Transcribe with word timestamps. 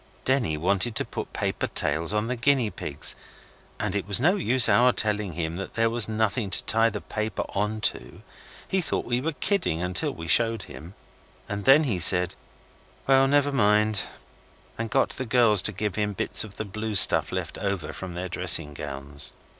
Denny 0.25 0.57
wanted 0.57 0.95
to 0.95 1.05
put 1.05 1.31
paper 1.31 1.67
tails 1.67 2.11
on 2.11 2.25
the 2.25 2.35
guinea 2.35 2.71
pigs, 2.71 3.15
and 3.79 3.95
it 3.95 4.07
was 4.07 4.19
no 4.19 4.35
use 4.35 4.67
our 4.67 4.91
telling 4.91 5.33
him 5.33 5.57
there 5.75 5.91
was 5.91 6.09
nothing 6.09 6.49
to 6.49 6.63
tie 6.63 6.89
the 6.89 7.01
paper 7.01 7.43
on 7.49 7.81
to. 7.81 8.23
He 8.67 8.81
thought 8.81 9.05
we 9.05 9.21
were 9.21 9.33
kidding 9.33 9.79
until 9.79 10.11
we 10.11 10.27
showed 10.27 10.63
him, 10.63 10.95
and 11.47 11.65
then 11.65 11.83
he 11.83 11.99
said, 11.99 12.33
'Well, 13.05 13.27
never 13.27 13.51
mind', 13.51 14.01
and 14.75 14.89
got 14.89 15.11
the 15.11 15.25
girls 15.27 15.61
to 15.61 15.71
give 15.71 15.93
him 15.93 16.13
bits 16.13 16.43
of 16.43 16.57
the 16.57 16.65
blue 16.65 16.95
stuff 16.95 17.31
left 17.31 17.59
over 17.59 17.93
from 17.93 18.15
their 18.15 18.27
dressing 18.27 18.73
gowns. 18.73 19.33